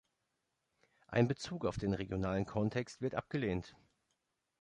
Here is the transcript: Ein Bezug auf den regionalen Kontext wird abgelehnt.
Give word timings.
Ein 1.05 1.27
Bezug 1.27 1.63
auf 1.63 1.77
den 1.77 1.93
regionalen 1.93 2.47
Kontext 2.47 3.01
wird 3.01 3.13
abgelehnt. 3.13 3.75